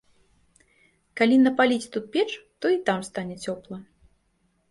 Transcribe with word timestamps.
Калі 1.21 1.35
напаліць 1.41 1.91
тут 1.95 2.09
печ, 2.15 2.25
то 2.63 2.71
і 2.77 2.81
там 2.87 2.99
стане 3.09 3.35
цёпла. 3.51 3.77